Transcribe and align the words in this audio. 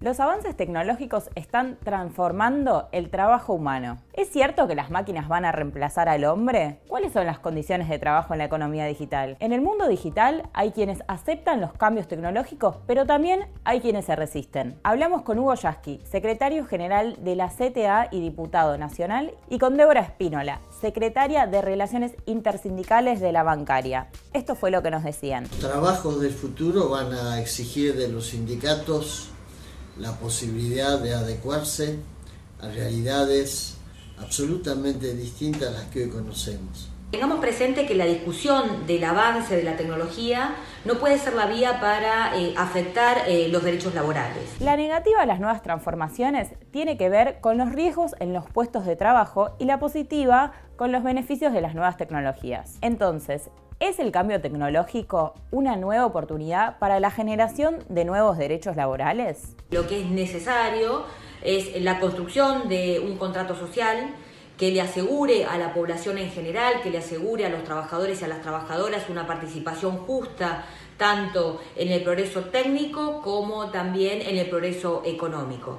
Los 0.00 0.20
avances 0.20 0.56
tecnológicos 0.56 1.24
están 1.34 1.76
transformando 1.82 2.88
el 2.92 3.10
trabajo 3.10 3.52
humano. 3.52 3.98
¿Es 4.12 4.30
cierto 4.30 4.68
que 4.68 4.76
las 4.76 4.92
máquinas 4.92 5.26
van 5.26 5.44
a 5.44 5.50
reemplazar 5.50 6.08
al 6.08 6.24
hombre? 6.24 6.78
¿Cuáles 6.86 7.12
son 7.12 7.26
las 7.26 7.40
condiciones 7.40 7.88
de 7.88 7.98
trabajo 7.98 8.32
en 8.32 8.38
la 8.38 8.44
economía 8.44 8.86
digital? 8.86 9.36
En 9.40 9.52
el 9.52 9.60
mundo 9.60 9.88
digital 9.88 10.48
hay 10.54 10.70
quienes 10.70 11.00
aceptan 11.08 11.60
los 11.60 11.72
cambios 11.72 12.06
tecnológicos, 12.06 12.76
pero 12.86 13.06
también 13.06 13.48
hay 13.64 13.80
quienes 13.80 14.04
se 14.04 14.14
resisten. 14.14 14.78
Hablamos 14.84 15.22
con 15.22 15.40
Hugo 15.40 15.56
Yasky, 15.56 16.00
secretario 16.08 16.64
general 16.64 17.16
de 17.24 17.34
la 17.34 17.48
CTA 17.48 18.06
y 18.12 18.20
diputado 18.20 18.78
nacional, 18.78 19.34
y 19.48 19.58
con 19.58 19.76
Débora 19.76 20.02
Espínola, 20.02 20.60
secretaria 20.80 21.48
de 21.48 21.60
Relaciones 21.60 22.12
Intersindicales 22.24 23.18
de 23.18 23.32
la 23.32 23.42
Bancaria. 23.42 24.06
Esto 24.32 24.54
fue 24.54 24.70
lo 24.70 24.80
que 24.80 24.92
nos 24.92 25.02
decían. 25.02 25.48
Trabajos 25.60 26.20
del 26.20 26.34
futuro 26.34 26.88
van 26.88 27.12
a 27.12 27.40
exigir 27.40 27.96
de 27.96 28.06
los 28.06 28.28
sindicatos 28.28 29.32
la 29.98 30.18
posibilidad 30.18 30.98
de 30.98 31.14
adecuarse 31.14 31.98
a 32.60 32.68
realidades 32.68 33.74
absolutamente 34.18 35.14
distintas 35.14 35.68
a 35.68 35.78
las 35.78 35.84
que 35.90 36.04
hoy 36.04 36.10
conocemos. 36.10 36.88
Tengamos 37.10 37.38
presente 37.40 37.86
que 37.86 37.94
la 37.94 38.04
discusión 38.04 38.86
del 38.86 39.02
avance 39.02 39.56
de 39.56 39.62
la 39.62 39.76
tecnología 39.76 40.56
no 40.84 40.96
puede 40.96 41.16
ser 41.16 41.32
la 41.32 41.46
vía 41.46 41.80
para 41.80 42.38
eh, 42.38 42.52
afectar 42.54 43.22
eh, 43.26 43.48
los 43.48 43.64
derechos 43.64 43.94
laborales. 43.94 44.60
La 44.60 44.76
negativa 44.76 45.22
a 45.22 45.26
las 45.26 45.40
nuevas 45.40 45.62
transformaciones 45.62 46.50
tiene 46.70 46.98
que 46.98 47.08
ver 47.08 47.40
con 47.40 47.56
los 47.56 47.72
riesgos 47.72 48.14
en 48.20 48.34
los 48.34 48.44
puestos 48.50 48.84
de 48.84 48.94
trabajo 48.94 49.52
y 49.58 49.64
la 49.64 49.78
positiva 49.78 50.52
con 50.76 50.92
los 50.92 51.02
beneficios 51.02 51.54
de 51.54 51.62
las 51.62 51.74
nuevas 51.74 51.96
tecnologías. 51.96 52.76
Entonces, 52.82 53.50
¿Es 53.80 54.00
el 54.00 54.10
cambio 54.10 54.40
tecnológico 54.40 55.34
una 55.52 55.76
nueva 55.76 56.04
oportunidad 56.04 56.80
para 56.80 56.98
la 56.98 57.12
generación 57.12 57.76
de 57.88 58.04
nuevos 58.04 58.36
derechos 58.36 58.74
laborales? 58.74 59.54
Lo 59.70 59.86
que 59.86 60.00
es 60.00 60.10
necesario 60.10 61.04
es 61.42 61.80
la 61.80 62.00
construcción 62.00 62.68
de 62.68 62.98
un 62.98 63.16
contrato 63.18 63.54
social 63.54 64.16
que 64.58 64.70
le 64.72 64.80
asegure 64.80 65.44
a 65.44 65.56
la 65.56 65.72
población 65.72 66.18
en 66.18 66.30
general, 66.30 66.82
que 66.82 66.90
le 66.90 66.98
asegure 66.98 67.46
a 67.46 67.48
los 67.48 67.64
trabajadores 67.64 68.20
y 68.20 68.24
a 68.24 68.28
las 68.28 68.42
trabajadoras 68.42 69.08
una 69.08 69.26
participación 69.26 69.98
justa 69.98 70.64
tanto 70.96 71.60
en 71.76 71.92
el 71.92 72.02
progreso 72.02 72.42
técnico 72.46 73.22
como 73.22 73.70
también 73.70 74.20
en 74.20 74.36
el 74.36 74.48
progreso 74.50 75.02
económico. 75.06 75.78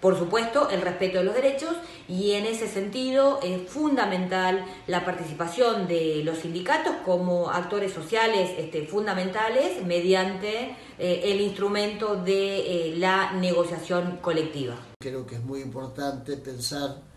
Por 0.00 0.18
supuesto, 0.18 0.70
el 0.70 0.80
respeto 0.80 1.18
de 1.18 1.24
los 1.24 1.34
derechos 1.34 1.74
y 2.08 2.32
en 2.32 2.46
ese 2.46 2.66
sentido 2.66 3.38
es 3.42 3.68
fundamental 3.68 4.64
la 4.86 5.04
participación 5.04 5.86
de 5.88 6.22
los 6.24 6.38
sindicatos 6.38 6.94
como 7.04 7.50
actores 7.50 7.92
sociales 7.92 8.50
este, 8.56 8.86
fundamentales 8.86 9.84
mediante 9.84 10.74
eh, 10.98 11.20
el 11.24 11.42
instrumento 11.42 12.16
de 12.16 12.60
eh, 12.60 12.96
la 12.96 13.32
negociación 13.32 14.20
colectiva. 14.22 14.74
Creo 14.98 15.26
que 15.26 15.34
es 15.34 15.44
muy 15.44 15.60
importante 15.60 16.38
pensar 16.38 17.09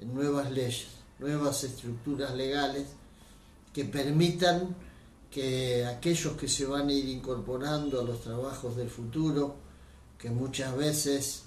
en 0.00 0.14
nuevas 0.14 0.50
leyes, 0.50 0.88
nuevas 1.18 1.64
estructuras 1.64 2.34
legales 2.34 2.86
que 3.72 3.84
permitan 3.84 4.74
que 5.30 5.84
aquellos 5.86 6.34
que 6.34 6.48
se 6.48 6.64
van 6.64 6.88
a 6.88 6.92
ir 6.92 7.08
incorporando 7.08 8.00
a 8.00 8.04
los 8.04 8.20
trabajos 8.22 8.76
del 8.76 8.88
futuro, 8.88 9.56
que 10.18 10.30
muchas 10.30 10.76
veces 10.76 11.42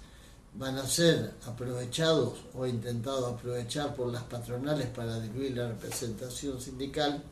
van 0.53 0.77
a 0.77 0.85
ser 0.85 1.33
aprovechados 1.45 2.39
o 2.53 2.67
intentados 2.67 3.33
aprovechar 3.33 3.95
por 3.95 4.11
las 4.11 4.23
patronales 4.23 4.87
para 4.87 5.19
diluir 5.19 5.57
la 5.57 5.69
representación 5.69 6.59
sindical, 6.61 7.23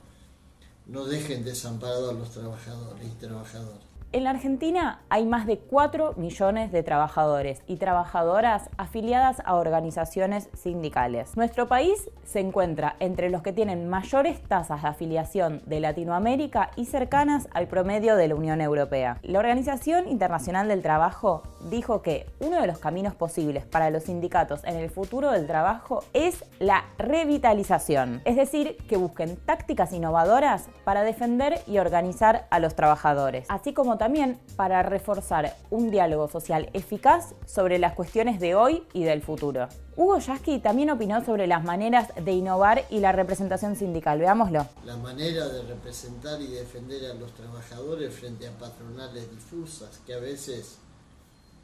no 0.87 1.05
dejen 1.05 1.43
desamparados 1.43 2.11
a 2.11 2.17
los 2.17 2.31
trabajadores 2.31 3.05
y 3.05 3.19
trabajadoras. 3.19 3.89
En 4.11 4.23
la 4.23 4.31
Argentina 4.31 5.01
hay 5.09 5.27
más 5.27 5.45
de 5.45 5.59
4 5.59 6.15
millones 6.17 6.71
de 6.71 6.81
trabajadores 6.81 7.61
y 7.67 7.75
trabajadoras 7.75 8.67
afiliadas 8.75 9.39
a 9.45 9.53
organizaciones 9.53 10.49
sindicales. 10.55 11.37
Nuestro 11.37 11.67
país 11.67 12.09
se 12.23 12.39
encuentra 12.39 12.95
entre 12.99 13.29
los 13.29 13.43
que 13.43 13.53
tienen 13.53 13.87
mayores 13.87 14.41
tasas 14.41 14.81
de 14.81 14.87
afiliación 14.87 15.61
de 15.67 15.79
Latinoamérica 15.79 16.71
y 16.75 16.85
cercanas 16.85 17.47
al 17.53 17.67
promedio 17.67 18.15
de 18.15 18.29
la 18.29 18.33
Unión 18.33 18.61
Europea. 18.61 19.19
La 19.21 19.37
Organización 19.37 20.07
Internacional 20.07 20.67
del 20.69 20.81
Trabajo 20.81 21.43
dijo 21.69 22.01
que 22.01 22.25
uno 22.39 22.59
de 22.59 22.65
los 22.65 22.79
caminos 22.79 23.13
posibles 23.13 23.63
para 23.65 23.91
los 23.91 24.05
sindicatos 24.05 24.63
en 24.63 24.75
el 24.75 24.89
futuro 24.89 25.29
del 25.29 25.45
trabajo 25.45 26.03
es 26.13 26.45
la 26.57 26.85
revitalización, 26.97 28.23
es 28.25 28.37
decir, 28.37 28.75
que 28.87 28.97
busquen 28.97 29.35
tácticas 29.35 29.93
innovadoras 29.93 30.67
para 30.83 31.03
defender 31.03 31.61
y 31.67 31.77
organizar 31.77 32.47
a 32.49 32.57
los 32.57 32.73
trabajadores, 32.73 33.45
así 33.49 33.71
como 33.71 33.98
también 33.99 34.39
para 34.55 34.81
reforzar 34.81 35.55
un 35.69 35.91
diálogo 35.91 36.27
social 36.27 36.71
eficaz 36.73 37.35
sobre 37.45 37.77
las 37.77 37.93
cuestiones 37.93 38.39
de 38.39 38.55
hoy 38.55 38.83
y 38.93 39.03
del 39.03 39.21
futuro. 39.21 39.67
Hugo 39.95 40.17
Yasky 40.17 40.57
también 40.59 40.89
opinó 40.89 41.23
sobre 41.23 41.45
las 41.45 41.63
maneras 41.63 42.09
de 42.15 42.31
innovar 42.31 42.85
y 42.89 42.99
la 42.99 43.11
representación 43.11 43.75
sindical. 43.75 44.17
Veámoslo. 44.17 44.65
La 44.85 44.97
manera 44.97 45.47
de 45.47 45.61
representar 45.61 46.41
y 46.41 46.47
defender 46.47 47.11
a 47.11 47.13
los 47.13 47.31
trabajadores 47.33 48.11
frente 48.11 48.47
a 48.47 48.51
patronales 48.57 49.29
difusas 49.29 49.99
que 50.07 50.15
a 50.15 50.19
veces 50.19 50.77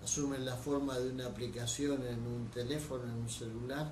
asumen 0.04 0.46
la 0.46 0.56
forma 0.56 1.00
de 1.00 1.10
una 1.10 1.26
aplicación 1.26 2.06
en 2.06 2.28
un 2.28 2.52
teléfono, 2.54 3.06
en 3.06 3.14
un 3.14 3.30
celular, 3.30 3.92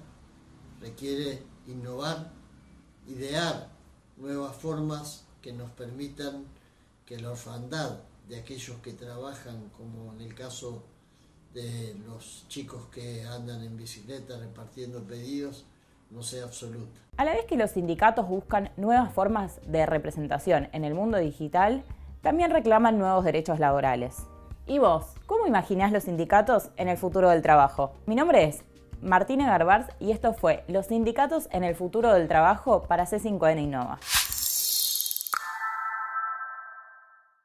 requiere 0.79 1.41
innovar, 1.65 2.29
idear 3.07 3.69
nuevas 4.17 4.55
formas 4.55 5.23
que 5.41 5.53
nos 5.53 5.71
permitan 5.71 6.45
que 7.05 7.17
la 7.17 7.31
orfandad 7.31 7.99
de 8.27 8.37
aquellos 8.37 8.77
que 8.77 8.93
trabajan, 8.93 9.69
como 9.77 10.13
en 10.13 10.21
el 10.21 10.33
caso 10.33 10.83
de 11.53 11.95
los 12.07 12.45
chicos 12.47 12.87
que 12.91 13.23
andan 13.25 13.63
en 13.63 13.77
bicicleta 13.77 14.37
repartiendo 14.37 15.03
pedidos, 15.03 15.65
no 16.09 16.23
sea 16.23 16.43
absoluta. 16.45 16.99
A 17.17 17.25
la 17.25 17.33
vez 17.33 17.45
que 17.45 17.57
los 17.57 17.71
sindicatos 17.71 18.27
buscan 18.27 18.71
nuevas 18.77 19.13
formas 19.13 19.59
de 19.67 19.85
representación 19.85 20.69
en 20.71 20.83
el 20.83 20.93
mundo 20.93 21.17
digital, 21.17 21.83
también 22.21 22.51
reclaman 22.51 22.97
nuevos 22.97 23.25
derechos 23.25 23.59
laborales. 23.59 24.17
¿Y 24.65 24.79
vos, 24.79 25.05
cómo 25.25 25.45
imaginás 25.45 25.91
los 25.91 26.03
sindicatos 26.03 26.69
en 26.77 26.87
el 26.87 26.97
futuro 26.97 27.29
del 27.29 27.41
trabajo? 27.41 27.93
Mi 28.05 28.15
nombre 28.15 28.45
es 28.45 28.63
Martina 29.01 29.45
Garbars 29.47 29.89
y 29.99 30.11
esto 30.11 30.33
fue 30.33 30.63
Los 30.67 30.87
sindicatos 30.87 31.49
en 31.51 31.63
el 31.65 31.75
futuro 31.75 32.13
del 32.13 32.29
trabajo 32.29 32.83
para 32.83 33.05
C5N 33.05 33.61
Innova. 33.61 33.99